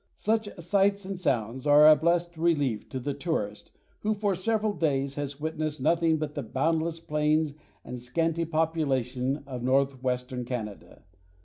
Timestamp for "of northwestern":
9.45-10.43